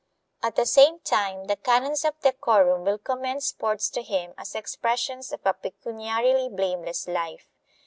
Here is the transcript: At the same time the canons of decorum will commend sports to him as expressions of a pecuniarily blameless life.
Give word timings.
At 0.41 0.55
the 0.55 0.65
same 0.65 0.97
time 1.01 1.43
the 1.43 1.55
canons 1.55 2.03
of 2.05 2.19
decorum 2.21 2.85
will 2.85 2.97
commend 2.97 3.43
sports 3.43 3.87
to 3.91 4.01
him 4.01 4.33
as 4.35 4.55
expressions 4.55 5.31
of 5.31 5.41
a 5.45 5.53
pecuniarily 5.53 6.49
blameless 6.49 7.07
life. 7.07 7.51